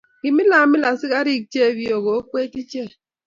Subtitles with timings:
[0.21, 2.91] Kimilamil askiriik che bio kokwee icheek.